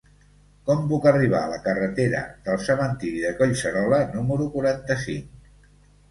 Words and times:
Com 0.67 0.79
puc 0.91 1.03
arribar 1.09 1.41
a 1.41 1.49
la 1.49 1.59
carretera 1.65 2.21
del 2.47 2.57
Cementiri 2.67 3.21
de 3.25 3.33
Collserola 3.41 3.99
número 4.15 4.47
quaranta-cinc? 4.57 5.61